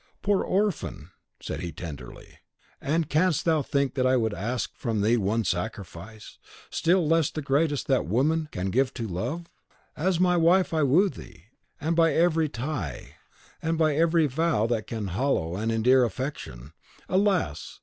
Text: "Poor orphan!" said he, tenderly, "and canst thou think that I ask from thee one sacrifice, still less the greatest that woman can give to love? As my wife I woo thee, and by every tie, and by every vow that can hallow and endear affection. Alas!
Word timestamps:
"Poor 0.23 0.41
orphan!" 0.41 1.11
said 1.39 1.59
he, 1.59 1.71
tenderly, 1.71 2.39
"and 2.81 3.07
canst 3.07 3.45
thou 3.45 3.61
think 3.61 3.93
that 3.93 4.07
I 4.07 4.15
ask 4.35 4.71
from 4.75 5.01
thee 5.01 5.15
one 5.15 5.43
sacrifice, 5.43 6.39
still 6.71 7.07
less 7.07 7.29
the 7.29 7.43
greatest 7.43 7.85
that 7.85 8.07
woman 8.07 8.49
can 8.51 8.71
give 8.71 8.95
to 8.95 9.07
love? 9.07 9.45
As 9.95 10.19
my 10.19 10.35
wife 10.37 10.73
I 10.73 10.81
woo 10.81 11.07
thee, 11.07 11.49
and 11.79 11.95
by 11.95 12.15
every 12.15 12.49
tie, 12.49 13.17
and 13.61 13.77
by 13.77 13.95
every 13.95 14.25
vow 14.25 14.65
that 14.65 14.87
can 14.87 15.09
hallow 15.09 15.55
and 15.55 15.71
endear 15.71 16.03
affection. 16.03 16.73
Alas! 17.07 17.79